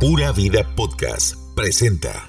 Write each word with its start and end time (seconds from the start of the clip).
Pura 0.00 0.30
Vida 0.30 0.62
Podcast 0.76 1.34
presenta. 1.56 2.28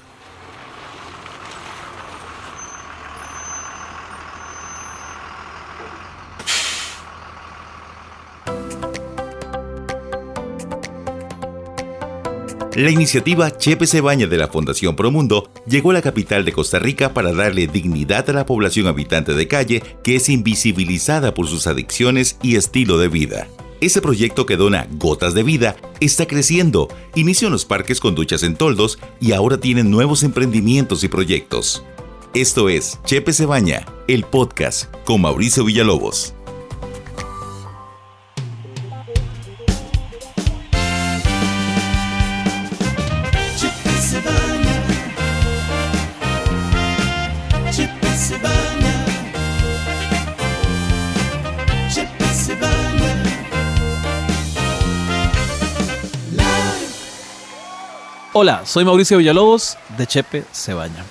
La 12.74 12.90
iniciativa 12.90 13.56
Chepe 13.56 13.86
se 13.86 14.00
baña 14.00 14.26
de 14.26 14.36
la 14.36 14.48
Fundación 14.48 14.96
Promundo 14.96 15.52
llegó 15.64 15.92
a 15.92 15.94
la 15.94 16.02
capital 16.02 16.44
de 16.44 16.50
Costa 16.50 16.80
Rica 16.80 17.14
para 17.14 17.32
darle 17.32 17.68
dignidad 17.68 18.28
a 18.30 18.32
la 18.32 18.46
población 18.46 18.88
habitante 18.88 19.34
de 19.34 19.46
calle 19.46 19.80
que 20.02 20.16
es 20.16 20.28
invisibilizada 20.28 21.34
por 21.34 21.46
sus 21.46 21.68
adicciones 21.68 22.36
y 22.42 22.56
estilo 22.56 22.98
de 22.98 23.06
vida. 23.06 23.46
Ese 23.80 24.02
proyecto 24.02 24.44
que 24.44 24.56
dona 24.56 24.86
gotas 24.92 25.32
de 25.32 25.42
vida 25.42 25.76
está 26.00 26.26
creciendo. 26.26 26.88
Inició 27.14 27.48
en 27.48 27.52
los 27.52 27.64
parques 27.64 27.98
con 27.98 28.14
duchas 28.14 28.42
en 28.42 28.54
toldos 28.54 28.98
y 29.20 29.32
ahora 29.32 29.58
tienen 29.58 29.90
nuevos 29.90 30.22
emprendimientos 30.22 31.02
y 31.02 31.08
proyectos. 31.08 31.82
Esto 32.34 32.68
es 32.68 32.98
Chepe 33.06 33.32
se 33.32 33.46
baña, 33.46 33.86
el 34.06 34.24
podcast 34.24 34.94
con 35.04 35.22
Mauricio 35.22 35.64
Villalobos. 35.64 36.34
Hola, 58.42 58.62
soy 58.64 58.86
Mauricio 58.86 59.18
Villalobos 59.18 59.76
de 59.98 60.06
Chepe 60.06 60.44
se 60.50 60.72
baña. 60.72 61.04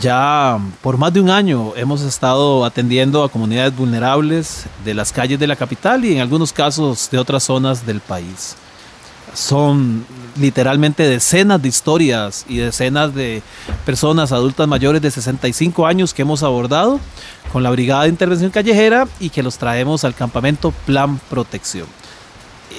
Ya 0.00 0.56
por 0.82 0.96
más 0.96 1.12
de 1.12 1.20
un 1.20 1.30
año 1.30 1.72
hemos 1.74 2.02
estado 2.02 2.64
atendiendo 2.64 3.24
a 3.24 3.28
comunidades 3.28 3.74
vulnerables 3.74 4.66
de 4.84 4.94
las 4.94 5.10
calles 5.10 5.40
de 5.40 5.48
la 5.48 5.56
capital 5.56 6.04
y 6.04 6.12
en 6.12 6.20
algunos 6.20 6.52
casos 6.52 7.08
de 7.10 7.18
otras 7.18 7.42
zonas 7.42 7.84
del 7.84 7.98
país. 7.98 8.54
Son 9.34 10.06
literalmente 10.36 11.02
decenas 11.02 11.60
de 11.60 11.70
historias 11.70 12.46
y 12.48 12.58
decenas 12.58 13.12
de 13.16 13.42
personas 13.84 14.30
adultas 14.30 14.68
mayores 14.68 15.02
de 15.02 15.10
65 15.10 15.88
años 15.88 16.14
que 16.14 16.22
hemos 16.22 16.44
abordado 16.44 17.00
con 17.52 17.64
la 17.64 17.70
Brigada 17.70 18.04
de 18.04 18.10
Intervención 18.10 18.52
Callejera 18.52 19.08
y 19.18 19.30
que 19.30 19.42
los 19.42 19.58
traemos 19.58 20.04
al 20.04 20.14
campamento 20.14 20.70
Plan 20.86 21.18
Protección 21.28 21.88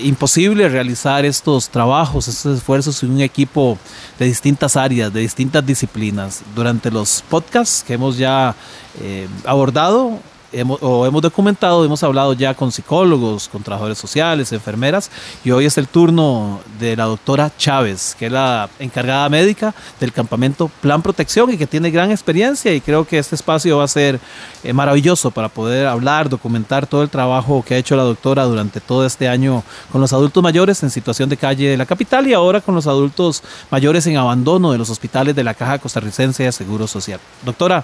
imposible 0.02 0.70
realizar 0.70 1.26
estos 1.26 1.70
trabajos, 1.70 2.28
estos 2.28 2.58
esfuerzos 2.58 2.98
sin 2.98 3.12
un 3.12 3.22
equipo 3.22 3.78
de 4.18 4.26
distintas 4.26 4.78
áreas, 4.78 5.12
de 5.14 5.22
distintas 5.22 5.66
disciplinas. 5.66 6.42
Durante 6.56 6.92
los 6.92 7.24
podcasts 7.30 7.84
que 7.86 7.94
hemos 7.94 8.18
ya 8.18 8.56
eh, 9.02 9.28
abordado, 9.46 10.20
hemos, 10.52 11.22
documentado, 11.22 11.86
hemos 11.86 12.04
hablado 12.04 12.34
ya 12.34 12.54
con 12.54 12.72
psicólogos, 12.72 13.48
con 13.50 13.64
trabajadores 13.64 13.98
sociales, 13.98 14.52
enfermeras, 14.52 15.10
y 15.44 15.52
hoy 15.52 15.66
es 15.66 15.78
el 15.78 15.88
turno 15.88 16.60
de 16.80 16.96
la 16.96 17.06
doctora 17.06 17.52
Chávez, 17.58 18.16
que 18.18 18.28
es 18.28 18.32
la 18.32 18.70
encargada 18.80 19.30
médica 19.30 19.74
del 20.00 20.12
campamento 20.12 20.70
Plan 20.82 21.02
Protección 21.02 21.54
y 21.54 21.58
que 21.58 21.68
tiene 21.68 21.92
gran 21.92 22.12
experiencia 22.12 22.74
y 22.74 22.82
creo 22.82 23.06
que 23.06 23.18
este 23.18 23.36
espacio 23.36 23.78
va 23.78 23.84
a 23.84 23.88
ser 23.88 24.20
eh, 24.64 24.74
maravilloso 24.74 25.32
para 25.32 25.50
poder 25.50 25.88
hablar, 25.88 26.30
documentar 26.30 26.88
todo 26.88 27.04
el 27.04 27.10
trabajo 27.10 27.64
que 27.66 27.76
ha 27.76 27.78
hecho 27.78 27.96
la 27.96 28.04
doctora 28.04 28.44
durante 28.44 28.80
todo 28.80 29.06
este 29.06 29.28
año 29.28 29.64
con 29.92 30.02
los 30.02 30.14
adultos 30.14 30.42
mayores 30.44 30.82
en 30.84 30.90
situación 30.90 31.30
de 31.30 31.38
calle 31.38 31.70
de 31.70 31.78
la 31.78 31.86
capital 31.86 32.28
y 32.28 32.34
ahora 32.34 32.62
con 32.62 32.76
los 32.76 32.88
adultos 32.88 33.44
mayores 33.70 34.06
en 34.08 34.18
abandono 34.18 34.72
de 34.72 34.78
los 34.78 34.90
hospitales 34.90 35.36
de 35.36 35.44
la 35.44 35.54
Caja 35.54 35.80
Costarricense 35.80 36.44
de 36.44 36.52
Seguro 36.52 36.88
Social. 36.88 37.20
Doctora, 37.44 37.84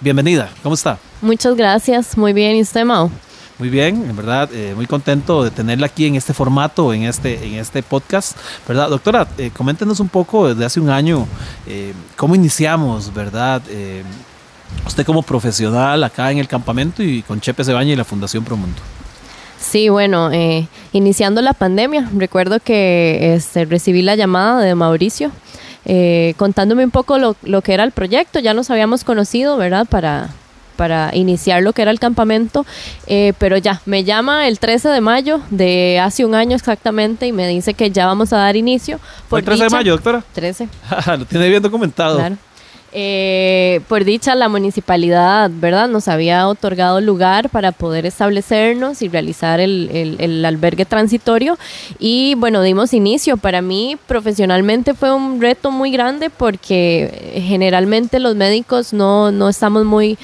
bienvenida, 0.00 0.50
¿cómo 0.62 0.74
está? 0.74 0.98
Muchas 1.22 1.56
gracias, 1.56 2.16
muy 2.16 2.32
bien, 2.32 2.56
¿y 2.56 2.62
usted, 2.62 2.84
Mao? 2.84 3.10
Muy 3.58 3.68
bien, 3.68 4.04
en 4.08 4.16
verdad, 4.16 4.50
eh, 4.52 4.72
muy 4.74 4.86
contento 4.86 5.44
de 5.44 5.50
tenerla 5.50 5.86
aquí 5.86 6.06
en 6.06 6.16
este 6.16 6.34
formato, 6.34 6.92
en 6.92 7.04
este, 7.04 7.46
en 7.46 7.54
este 7.54 7.84
podcast, 7.84 8.36
¿verdad? 8.66 8.88
Doctora, 8.88 9.28
eh, 9.38 9.50
coméntenos 9.56 10.00
un 10.00 10.08
poco 10.08 10.48
desde 10.48 10.64
hace 10.64 10.80
un 10.80 10.90
año, 10.90 11.26
eh, 11.66 11.92
cómo 12.16 12.34
iniciamos, 12.34 13.14
¿verdad? 13.14 13.62
usted 14.84 15.06
como 15.06 15.22
profesional 15.22 16.02
acá 16.02 16.32
en 16.32 16.38
el 16.38 16.48
campamento 16.48 17.00
y 17.00 17.22
con 17.22 17.40
Chepe 17.40 17.62
Cebaña 17.64 17.92
y 17.92 17.96
la 17.96 18.04
Fundación 18.04 18.42
Promundo. 18.42 18.82
Sí, 19.60 19.88
bueno, 19.88 20.30
iniciando 20.92 21.40
la 21.40 21.52
pandemia, 21.52 22.10
recuerdo 22.16 22.58
que 22.58 23.34
este, 23.34 23.66
recibí 23.66 24.02
la 24.02 24.16
llamada 24.16 24.60
de 24.60 24.74
Mauricio 24.74 25.30
eh, 25.84 26.34
contándome 26.36 26.84
un 26.84 26.90
poco 26.90 27.18
lo, 27.18 27.36
lo, 27.42 27.62
que 27.62 27.74
era 27.74 27.84
el 27.84 27.92
proyecto. 27.92 28.38
Ya 28.38 28.54
nos 28.54 28.70
habíamos 28.70 29.04
conocido, 29.04 29.56
¿verdad? 29.56 29.86
Para, 29.86 30.30
para 30.76 31.10
iniciar 31.14 31.62
lo 31.62 31.72
que 31.72 31.82
era 31.82 31.90
el 31.90 32.00
campamento, 32.00 32.66
eh, 33.06 33.32
pero 33.38 33.56
ya, 33.56 33.80
me 33.86 34.04
llama 34.04 34.48
el 34.48 34.58
13 34.58 34.88
de 34.88 35.00
mayo 35.00 35.40
de 35.50 36.00
hace 36.00 36.24
un 36.24 36.34
año 36.34 36.56
exactamente 36.56 37.26
y 37.26 37.32
me 37.32 37.46
dice 37.48 37.74
que 37.74 37.90
ya 37.90 38.06
vamos 38.06 38.32
a 38.32 38.38
dar 38.38 38.56
inicio. 38.56 39.00
Por 39.28 39.40
¿El 39.40 39.44
13 39.44 39.64
de 39.64 39.70
mayo, 39.70 39.92
doctora? 39.92 40.24
13. 40.34 40.68
lo 41.18 41.24
tiene 41.24 41.48
bien 41.48 41.62
documentado. 41.62 42.16
Claro. 42.16 42.36
Eh, 42.96 43.80
por 43.88 44.04
dicha, 44.04 44.36
la 44.36 44.48
municipalidad, 44.48 45.50
¿verdad? 45.52 45.88
Nos 45.88 46.06
había 46.06 46.46
otorgado 46.46 47.00
lugar 47.00 47.50
para 47.50 47.72
poder 47.72 48.06
establecernos 48.06 49.02
y 49.02 49.08
realizar 49.08 49.58
el, 49.58 50.16
el, 50.20 50.44
albergue 50.44 50.84
transitorio. 50.84 51.58
Y 51.98 52.36
bueno, 52.36 52.62
dimos 52.62 52.94
inicio. 52.94 53.36
Para 53.36 53.62
mí, 53.62 53.98
profesionalmente, 54.06 54.94
fue 54.94 55.12
un 55.12 55.40
reto 55.40 55.72
muy 55.72 55.90
grande 55.90 56.30
porque 56.30 57.42
generalmente 57.44 58.20
los 58.20 58.36
médicos 58.36 58.92
no, 58.92 59.32
no 59.32 59.48
estamos 59.48 59.84
muy 59.84 60.16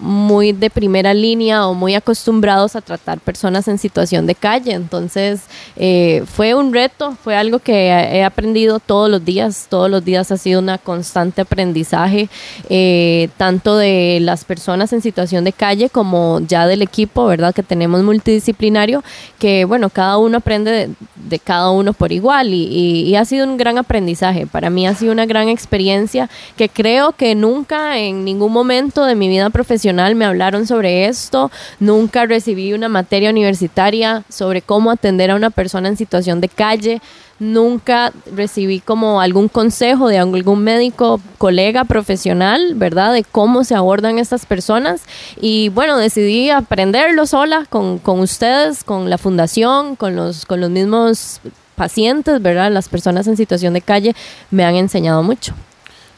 muy 0.00 0.52
de 0.52 0.70
primera 0.70 1.12
línea 1.12 1.66
o 1.66 1.74
muy 1.74 1.94
acostumbrados 1.94 2.74
a 2.74 2.80
tratar 2.80 3.20
personas 3.20 3.68
en 3.68 3.78
situación 3.78 4.26
de 4.26 4.34
calle. 4.34 4.72
Entonces 4.72 5.42
eh, 5.76 6.24
fue 6.26 6.54
un 6.54 6.72
reto, 6.72 7.16
fue 7.22 7.36
algo 7.36 7.58
que 7.58 7.88
he 7.88 8.24
aprendido 8.24 8.80
todos 8.80 9.10
los 9.10 9.24
días, 9.24 9.66
todos 9.68 9.90
los 9.90 10.04
días 10.04 10.32
ha 10.32 10.36
sido 10.36 10.60
una 10.60 10.78
constante 10.78 11.42
aprendizaje, 11.42 12.28
eh, 12.68 13.28
tanto 13.36 13.76
de 13.76 14.18
las 14.20 14.44
personas 14.44 14.92
en 14.92 15.02
situación 15.02 15.44
de 15.44 15.52
calle 15.52 15.90
como 15.90 16.40
ya 16.40 16.66
del 16.66 16.82
equipo, 16.82 17.26
¿verdad? 17.26 17.54
Que 17.54 17.62
tenemos 17.62 18.02
multidisciplinario, 18.02 19.04
que 19.38 19.64
bueno, 19.64 19.90
cada 19.90 20.16
uno 20.16 20.38
aprende 20.38 20.90
de, 21.16 21.38
cada 21.38 21.70
uno 21.70 21.92
por 21.92 22.12
igual 22.12 22.54
y, 22.54 23.04
y 23.06 23.14
ha 23.16 23.24
sido 23.24 23.46
un 23.46 23.56
gran 23.56 23.76
aprendizaje. 23.76 24.46
Para 24.46 24.70
mí 24.70 24.86
ha 24.86 24.94
sido 24.94 25.12
una 25.12 25.26
gran 25.26 25.48
experiencia 25.48 26.30
que 26.56 26.68
creo 26.68 27.12
que 27.12 27.34
nunca 27.34 27.98
en 27.98 28.24
ningún 28.24 28.52
momento 28.52 29.04
de 29.04 29.14
mi 29.14 29.28
vida 29.28 29.50
profesional 29.50 29.89
me 29.92 30.24
hablaron 30.24 30.66
sobre 30.66 31.06
esto, 31.06 31.50
nunca 31.78 32.26
recibí 32.26 32.72
una 32.72 32.88
materia 32.88 33.30
universitaria 33.30 34.24
sobre 34.28 34.62
cómo 34.62 34.90
atender 34.90 35.30
a 35.30 35.36
una 35.36 35.50
persona 35.50 35.88
en 35.88 35.96
situación 35.96 36.40
de 36.40 36.48
calle, 36.48 37.00
nunca 37.38 38.12
recibí 38.34 38.80
como 38.80 39.20
algún 39.20 39.48
consejo 39.48 40.08
de 40.08 40.18
algún 40.18 40.62
médico, 40.62 41.20
colega 41.38 41.84
profesional, 41.84 42.74
¿verdad? 42.74 43.12
De 43.12 43.24
cómo 43.24 43.64
se 43.64 43.74
abordan 43.74 44.18
estas 44.18 44.46
personas. 44.46 45.02
Y 45.40 45.70
bueno, 45.70 45.96
decidí 45.96 46.50
aprenderlo 46.50 47.26
sola 47.26 47.66
con, 47.68 47.98
con 47.98 48.20
ustedes, 48.20 48.84
con 48.84 49.10
la 49.10 49.18
fundación, 49.18 49.96
con 49.96 50.14
los, 50.14 50.46
con 50.46 50.60
los 50.60 50.70
mismos 50.70 51.40
pacientes, 51.74 52.42
¿verdad? 52.42 52.70
Las 52.70 52.90
personas 52.90 53.26
en 53.26 53.38
situación 53.38 53.72
de 53.72 53.80
calle 53.80 54.14
me 54.50 54.64
han 54.64 54.74
enseñado 54.74 55.22
mucho. 55.22 55.54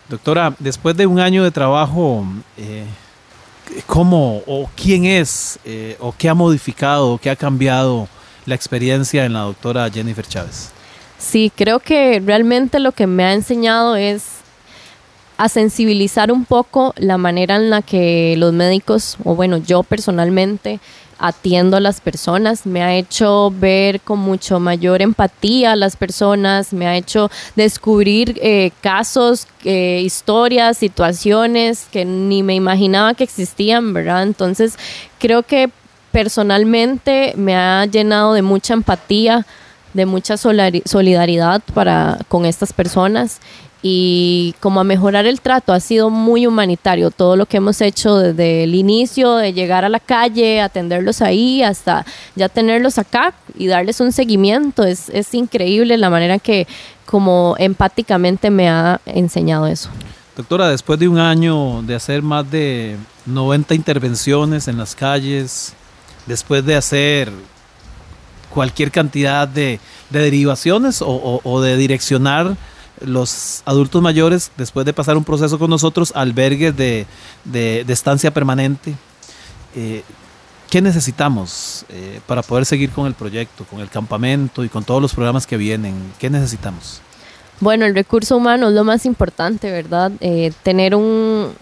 Doctora, 0.09 0.55
después 0.59 0.97
de 0.97 1.07
un 1.07 1.21
año 1.21 1.45
de 1.45 1.53
trabajo, 1.53 2.27
eh, 2.59 2.85
cómo 3.87 4.43
o 4.47 4.69
quién 4.77 5.05
es 5.05 5.59
eh, 5.65 5.97
o 6.01 6.15
qué 6.17 6.29
ha 6.29 6.35
modificado 6.35 7.13
o 7.13 7.19
qué 7.19 7.31
ha 7.31 7.37
cambiado 7.37 8.09
la 8.47 8.55
experiencia 8.55 9.25
en 9.25 9.33
la 9.33 9.41
doctora 9.41 9.89
Jennifer 9.91 10.27
Chávez. 10.27 10.71
Sí, 11.19 11.53
creo 11.55 11.79
que 11.79 12.21
realmente 12.25 12.81
lo 12.81 12.93
que 12.93 13.07
me 13.07 13.25
ha 13.25 13.33
enseñado 13.33 13.97
es 13.97 14.25
a 15.37 15.49
sensibilizar 15.49 16.31
un 16.31 16.45
poco 16.45 16.95
la 16.97 17.19
manera 17.19 17.57
en 17.57 17.71
la 17.71 17.83
que 17.83 18.35
los 18.37 18.53
médicos, 18.53 19.17
o 19.25 19.35
bueno, 19.35 19.57
yo 19.57 19.83
personalmente, 19.83 20.81
atiendo 21.23 21.77
a 21.77 21.81
las 21.81 22.01
personas, 22.01 22.67
me 22.67 22.83
ha 22.83 22.95
hecho 22.95 23.53
ver 23.53 24.01
con 24.01 24.19
mucho 24.19 24.59
mayor 24.59 25.01
empatía 25.03 25.73
a 25.73 25.77
las 25.77 25.97
personas, 25.97 26.73
me 26.73 26.87
ha 26.89 26.97
hecho 26.97 27.31
descubrir 27.55 28.39
eh, 28.43 28.73
casos, 28.81 29.47
eh, 29.65 30.03
historias, 30.05 30.77
situaciones 30.77 31.87
que 31.93 32.05
ni 32.05 32.43
me 32.43 32.57
imaginaba 32.57 33.15
que 33.15 33.25
existían, 33.25 33.95
¿verdad? 33.95 34.25
Entonces 34.25 34.77
creo 35.19 35.45
que 35.45 35.71
personalmente 36.11 37.35
me 37.37 37.57
ha 37.57 37.87
llenado 37.87 38.35
de 38.35 38.43
mucha 38.43 38.75
empatía, 38.75 39.47
de 39.95 40.07
mucha 40.07 40.37
solidaridad 40.37 41.63
para 41.73 42.19
con 42.29 42.47
estas 42.47 42.73
personas 42.73 43.41
y 43.83 44.55
como 44.61 44.81
a 44.81 44.85
mejorar 44.85 45.27
el 45.27 45.41
trato. 45.41 45.73
Ha 45.73 45.81
sido 45.81 46.09
muy 46.09 46.47
humanitario 46.47 47.11
todo 47.11 47.37
lo 47.37 47.47
que 47.47 47.57
hemos 47.57 47.81
hecho 47.81 48.17
desde 48.17 48.65
el 48.65 48.75
inicio, 48.75 49.37
de 49.37 49.53
llegar 49.53 49.85
a 49.85 49.89
la 49.89 50.01
calle, 50.01 50.61
atenderlos 50.61 51.21
ahí, 51.21 51.63
hasta 51.63 52.07
ya 52.37 52.49
tenerlos 52.49 52.99
acá 52.99 53.35
y 53.59 53.67
darles 53.67 54.01
un 54.01 54.13
seguimiento. 54.13 54.85
Es, 54.85 55.09
es 55.09 55.35
increíble 55.35 55.99
la 55.99 56.11
manera 56.11 56.39
que 56.39 56.67
como 57.05 57.57
empáticamente 57.59 58.51
me 58.51 58.69
ha 58.69 59.01
enseñado 59.05 59.67
eso. 59.67 59.91
Doctora, 60.37 60.69
después 60.69 60.99
de 60.99 61.09
un 61.09 61.19
año 61.19 61.83
de 61.83 61.95
hacer 61.95 62.23
más 62.23 62.51
de 62.51 62.97
90 63.27 63.75
intervenciones 63.75 64.67
en 64.67 64.79
las 64.79 64.95
calles, 64.95 65.75
después 66.27 66.65
de 66.65 66.77
hacer 66.77 67.31
cualquier 68.49 68.91
cantidad 68.91 69.49
de, 69.49 69.81
derivaciones 70.11 71.03
o, 71.05 71.61
de 71.63 71.77
direccionar 71.77 72.57
los 73.05 73.63
adultos 73.65 74.03
mayores, 74.03 74.51
después 74.57 74.87
de 74.87 74.93
pasar 74.93 75.17
un 75.17 75.25
proceso 75.25 75.59
con 75.59 75.71
nosotros, 75.71 76.13
albergues 76.15 76.77
de, 76.77 77.07
estancia 77.89 78.33
permanente, 78.33 78.95
eh, 79.75 80.03
¿qué 80.71 80.81
necesitamos 80.81 81.85
eh, 81.89 82.21
para 82.27 82.43
poder 82.43 82.67
seguir 82.67 82.91
con 82.91 83.07
el 83.07 83.15
proyecto, 83.15 83.65
con 83.65 83.81
el 83.81 83.89
campamento 83.89 84.65
y 84.65 84.69
con 84.69 84.85
todos 84.85 85.03
los 85.03 85.15
programas 85.15 85.47
que 85.47 85.57
vienen? 85.57 85.95
¿Qué 86.19 86.31
necesitamos? 86.31 87.01
Bueno, 87.61 87.85
el 87.85 87.95
recurso 87.95 88.37
humano 88.37 88.69
es 88.69 88.75
lo 88.75 88.83
más 88.83 89.07
importante, 89.07 89.71
¿verdad? 89.71 90.11
Eh, 90.21 90.53
tener 90.65 90.97
un, 90.97 91.53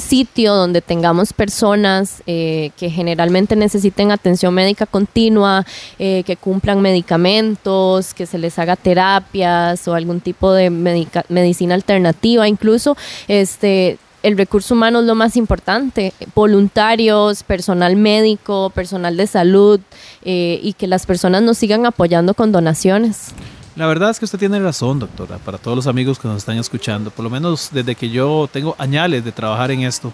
sitio 0.00 0.54
donde 0.54 0.80
tengamos 0.80 1.32
personas 1.32 2.22
eh, 2.26 2.70
que 2.76 2.90
generalmente 2.90 3.56
necesiten 3.56 4.10
atención 4.10 4.54
médica 4.54 4.86
continua, 4.86 5.64
eh, 5.98 6.22
que 6.24 6.36
cumplan 6.36 6.80
medicamentos, 6.80 8.14
que 8.14 8.26
se 8.26 8.38
les 8.38 8.58
haga 8.58 8.76
terapias 8.76 9.86
o 9.88 9.94
algún 9.94 10.20
tipo 10.20 10.52
de 10.52 10.70
medicina 10.70 11.74
alternativa, 11.74 12.48
incluso 12.48 12.96
este 13.28 13.98
el 14.22 14.38
recurso 14.38 14.72
humano 14.72 15.00
es 15.00 15.04
lo 15.04 15.14
más 15.14 15.36
importante, 15.36 16.14
voluntarios, 16.34 17.42
personal 17.42 17.94
médico, 17.94 18.70
personal 18.70 19.18
de 19.18 19.26
salud 19.26 19.80
y 20.24 20.72
que 20.78 20.86
las 20.86 21.04
personas 21.04 21.42
nos 21.42 21.58
sigan 21.58 21.84
apoyando 21.84 22.32
con 22.32 22.50
donaciones. 22.50 23.34
La 23.76 23.86
verdad 23.86 24.10
es 24.10 24.20
que 24.20 24.24
usted 24.24 24.38
tiene 24.38 24.60
razón, 24.60 25.00
doctora, 25.00 25.38
para 25.38 25.58
todos 25.58 25.76
los 25.76 25.88
amigos 25.88 26.20
que 26.20 26.28
nos 26.28 26.36
están 26.36 26.58
escuchando. 26.58 27.10
Por 27.10 27.24
lo 27.24 27.30
menos 27.30 27.70
desde 27.72 27.96
que 27.96 28.08
yo 28.08 28.48
tengo 28.52 28.76
añales 28.78 29.24
de 29.24 29.32
trabajar 29.32 29.72
en 29.72 29.82
esto 29.82 30.12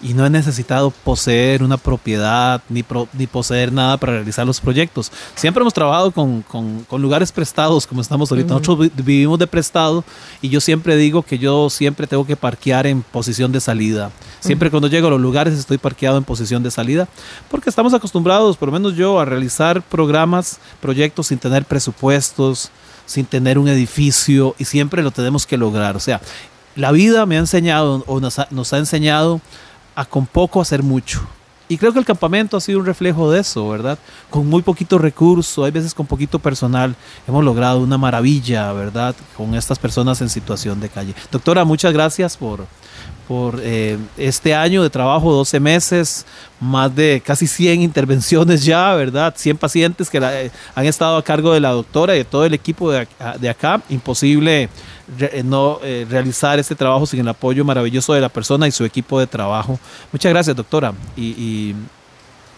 y 0.00 0.14
no 0.14 0.24
he 0.24 0.30
necesitado 0.30 0.90
poseer 0.90 1.62
una 1.62 1.76
propiedad 1.76 2.62
ni, 2.70 2.82
ni 3.12 3.26
poseer 3.26 3.70
nada 3.70 3.98
para 3.98 4.14
realizar 4.14 4.46
los 4.46 4.60
proyectos. 4.60 5.12
Siempre 5.34 5.60
hemos 5.60 5.74
trabajado 5.74 6.10
con, 6.10 6.42
lugares 6.98 7.30
prestados, 7.30 7.86
como 7.86 8.00
estamos 8.00 8.30
ahorita. 8.30 8.54
Nosotros 8.54 8.90
vivimos 8.96 9.38
de 9.38 9.46
prestado 9.46 10.04
y 10.40 10.48
yo 10.48 10.62
siempre 10.62 10.96
digo 10.96 11.22
que 11.22 11.38
yo 11.38 11.68
siempre 11.68 12.06
tengo 12.06 12.26
que 12.26 12.34
parquear 12.34 12.86
en 12.86 13.02
posición 13.02 13.52
de 13.52 13.60
salida. 13.60 14.10
Siempre 14.40 14.70
cuando 14.70 14.88
llego 14.88 15.08
a 15.08 15.10
los 15.10 15.20
lugares 15.20 15.54
estoy 15.54 15.76
parqueado 15.76 16.16
en 16.16 16.24
posición 16.24 16.62
de 16.62 16.70
salida 16.70 17.06
porque 17.50 17.68
estamos 17.68 17.92
acostumbrados, 17.92 18.56
por 18.56 18.68
lo 18.68 18.72
menos 18.72 18.96
yo, 18.96 19.20
a 19.20 19.26
realizar 19.26 19.82
programas, 19.82 20.58
proyectos 20.80 21.26
sin 21.26 21.38
tener 21.38 21.66
presupuestos 21.66 22.72
sin 23.12 23.26
tener 23.26 23.58
un 23.58 23.68
edificio 23.68 24.54
y 24.58 24.64
siempre 24.64 25.02
lo 25.02 25.10
tenemos 25.10 25.46
que 25.46 25.58
lograr. 25.58 25.96
O 25.96 26.00
sea, 26.00 26.20
la 26.74 26.92
vida 26.92 27.26
me 27.26 27.36
ha 27.36 27.40
enseñado 27.40 28.02
o 28.06 28.20
nos 28.20 28.38
ha, 28.38 28.78
enseñado 28.78 29.40
a 29.94 30.04
con 30.06 30.26
poco 30.26 30.60
hacer 30.60 30.82
mucho. 30.82 31.20
Y 31.68 31.78
creo 31.78 31.92
que 31.92 31.98
el 31.98 32.04
campamento 32.04 32.56
ha 32.56 32.60
sido 32.60 32.80
un 32.80 32.86
reflejo 32.86 33.30
de 33.30 33.40
eso, 33.40 33.68
¿verdad? 33.68 33.98
Con 34.30 34.46
muy 34.46 34.62
poquito 34.62 34.98
recurso, 34.98 35.64
hay 35.64 35.70
veces 35.70 35.94
con 35.94 36.06
poquito 36.06 36.38
personal, 36.38 36.96
hemos 37.26 37.44
logrado 37.44 37.78
una 37.78 37.96
maravilla, 37.96 38.72
¿verdad? 38.72 39.14
Con 39.36 39.54
estas 39.54 39.78
personas 39.78 40.20
en 40.20 40.28
situación 40.28 40.80
de 40.80 40.88
calle. 40.88 41.14
Doctora, 41.30 41.64
muchas 41.64 41.92
gracias 41.92 42.36
por, 42.36 42.66
por 43.28 43.60
eh, 43.62 43.98
este 44.16 44.54
año 44.54 44.82
de 44.82 44.90
trabajo, 44.90 45.32
12 45.32 45.60
meses, 45.60 46.26
más 46.60 46.94
de 46.94 47.22
casi 47.24 47.46
100 47.46 47.82
intervenciones 47.82 48.64
ya, 48.64 48.94
¿verdad? 48.94 49.34
100 49.36 49.56
pacientes 49.56 50.10
que 50.10 50.18
eh, 50.18 50.50
han 50.74 50.86
estado 50.86 51.16
a 51.16 51.22
cargo 51.22 51.52
de 51.52 51.60
la 51.60 51.70
doctora 51.70 52.14
y 52.14 52.18
de 52.18 52.24
todo 52.24 52.44
el 52.44 52.54
equipo 52.54 52.90
de, 52.90 53.06
acá. 53.48 53.80
Imposible 53.88 54.68
eh, 55.18 55.42
no 55.44 55.80
realizar 56.08 56.58
este 56.58 56.74
trabajo 56.74 57.06
sin 57.06 57.20
el 57.20 57.28
apoyo 57.28 57.64
maravilloso 57.64 58.12
de 58.12 58.20
la 58.20 58.28
persona 58.28 58.66
y 58.68 58.70
su 58.70 58.84
equipo 58.84 59.18
de 59.18 59.26
trabajo. 59.26 59.78
Muchas 60.12 60.32
gracias, 60.32 60.56
doctora. 60.56 60.92
y 61.16 61.74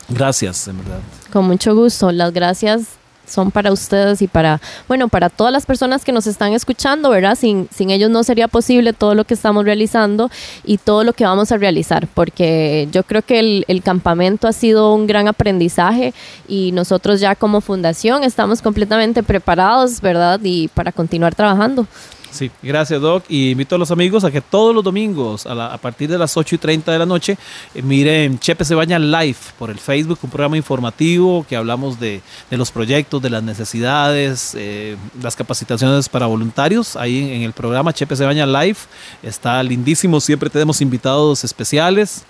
gracias, 0.09 0.69
en 0.69 0.79
verdad. 0.79 1.01
Con 1.33 1.47
mucho 1.47 1.75
gusto. 1.75 2.11
Las 2.13 2.33
gracias 2.33 2.99
son 3.27 3.51
para 3.51 3.73
ustedes 3.73 4.23
y 4.23 4.29
para, 4.29 4.61
bueno, 4.89 5.09
para 5.09 5.29
todas 5.29 5.53
las 5.53 5.67
personas 5.67 6.05
que 6.05 6.13
nos 6.13 6.27
están 6.27 6.53
escuchando, 6.53 7.11
¿verdad? 7.11 7.37
Sin, 7.37 7.69
sin 7.75 7.91
ellos 7.91 8.11
no 8.11 8.23
sería 8.25 8.49
posible 8.49 8.93
todo 8.93 9.15
lo 9.15 9.25
que 9.25 9.35
estamos 9.35 9.65
realizando 9.65 10.31
y 10.65 10.79
todo 10.79 11.05
lo 11.05 11.13
que 11.13 11.25
vamos 11.25 11.53
a 11.53 11.57
realizar, 11.57 12.07
porque 12.13 12.89
yo 12.93 13.03
creo 13.03 13.23
que 13.23 13.39
el, 13.39 13.65
el 13.69 13.83
campamento 13.83 14.49
ha 14.49 14.53
sido 14.53 14.95
un 14.95 15.07
gran 15.07 15.29
aprendizaje 15.29 16.15
y 16.49 16.73
nosotros 16.73 17.21
ya 17.21 17.35
como 17.35 17.61
fundación 17.61 18.25
estamos 18.25 18.63
completamente 18.63 19.23
preparados, 19.23 20.01
¿verdad? 20.01 20.41
Y 20.43 20.69
para 20.69 20.93
continuar 20.93 21.35
trabajando. 21.35 21.87
Sí, 22.35 22.51
gracias 22.65 23.01
Doc. 23.01 23.23
Y 23.29 23.51
invito 23.53 23.77
a 23.77 23.79
los 23.79 23.93
amigos 23.93 24.25
a 24.25 24.31
que 24.33 24.41
todos 24.41 24.75
los 24.75 24.83
domingos 24.83 25.47
a, 25.47 25.79
partir 25.79 26.11
de 26.11 26.19
las 26.19 26.37
8 26.37 26.57
y 26.57 26.59
30 26.59 26.91
de 26.91 26.99
la 26.99 27.07
noche 27.07 27.39
eh, 27.77 27.81
miren 27.81 28.41
Chepe 28.41 28.65
se 28.65 28.75
baña 28.75 28.99
live 28.99 29.37
por 29.57 29.71
el 29.71 29.79
Facebook, 29.79 30.19
un 30.21 30.31
programa 30.31 30.57
informativo 30.57 31.47
que 31.49 31.55
hablamos 31.55 32.01
de, 32.01 32.23
los 32.51 32.73
proyectos, 32.73 33.23
de 33.23 33.31
las 33.31 33.45
necesidades, 33.45 34.57
eh, 34.59 34.97
las 35.23 35.37
capacitaciones 35.37 36.09
para 36.09 36.27
voluntarios. 36.27 36.97
Ahí 36.97 37.19
en, 37.19 37.29
en 37.29 37.43
el 37.43 37.53
programa 37.53 37.93
Chepe 37.93 38.17
se 38.17 38.25
baña 38.25 38.47
live 38.47 38.79
está 39.23 39.63
lindísimo, 39.63 40.21
siempre 40.21 40.51
tenemos 40.51 40.81
invitados 40.81 41.45
especiales. 41.45 42.25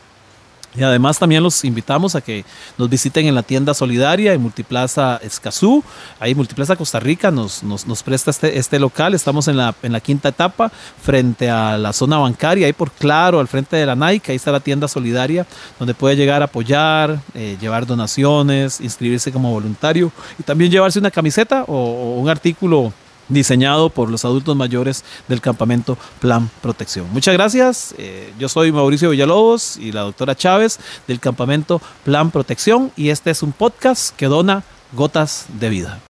Y 0.76 0.82
además 0.82 1.18
también 1.18 1.42
los 1.42 1.64
invitamos 1.64 2.16
a 2.16 2.20
que 2.20 2.44
nos 2.76 2.90
visiten 2.90 3.26
en 3.26 3.34
la 3.34 3.42
tienda 3.42 3.74
solidaria 3.74 4.32
en 4.32 4.42
Multiplaza 4.42 5.20
Escazú. 5.22 5.84
Ahí 6.18 6.34
Multiplaza 6.34 6.74
Costa 6.74 6.98
Rica 6.98 7.30
nos, 7.30 7.62
nos, 7.62 7.86
nos, 7.86 8.02
presta 8.02 8.30
este, 8.30 8.58
este 8.58 8.80
local. 8.80 9.14
Estamos 9.14 9.46
en 9.48 9.56
la, 9.56 9.74
en 9.82 9.92
la 9.92 10.00
quinta 10.00 10.30
etapa 10.30 10.72
frente 11.02 11.48
a 11.48 11.78
la 11.78 11.92
zona 11.92 12.18
bancaria, 12.18 12.66
ahí 12.66 12.72
por 12.72 12.90
claro, 12.90 13.38
al 13.38 13.48
frente 13.48 13.76
de 13.76 13.86
la 13.86 13.94
Nike. 13.94 14.32
Ahí 14.32 14.36
está 14.36 14.50
la 14.50 14.60
tienda 14.60 14.88
solidaria 14.88 15.46
donde 15.78 15.94
puede 15.94 16.16
llegar 16.16 16.42
a 16.42 16.46
apoyar, 16.46 17.20
eh, 17.34 17.56
llevar 17.60 17.86
donaciones, 17.86 18.80
inscribirse 18.80 19.30
como 19.30 19.52
voluntario 19.52 20.10
y 20.38 20.42
también 20.42 20.70
llevarse 20.70 20.98
una 20.98 21.10
camiseta 21.10 21.64
o, 21.68 21.74
o 21.74 22.20
un 22.20 22.28
artículo 22.28 22.92
diseñado 23.28 23.90
por 23.90 24.10
los 24.10 24.24
adultos 24.24 24.56
mayores 24.56 25.04
del 25.28 25.40
campamento 25.40 25.98
Plan 26.20 26.50
Protección. 26.62 27.06
Muchas 27.12 27.34
gracias. 27.34 27.94
Eh, 27.98 28.32
yo 28.38 28.48
soy 28.48 28.72
Mauricio 28.72 29.10
Villalobos 29.10 29.76
y 29.76 29.92
la 29.92 30.02
doctora 30.02 30.34
Chávez 30.34 30.78
del 31.06 31.20
campamento 31.20 31.80
Plan 32.04 32.30
Protección 32.30 32.92
y 32.96 33.08
este 33.08 33.30
es 33.30 33.42
un 33.42 33.52
podcast 33.52 34.14
que 34.16 34.26
dona 34.26 34.64
gotas 34.92 35.46
de 35.60 35.68
vida. 35.68 36.13